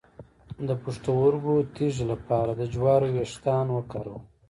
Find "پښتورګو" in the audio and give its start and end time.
0.83-1.55